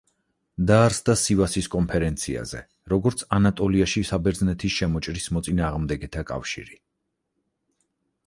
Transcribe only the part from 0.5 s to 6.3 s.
დაარსდა სივასის კონფერენციაზე, როგორც ანატოლიაში საბერძნეთის შემოჭრის მოწინააღმდეგეთა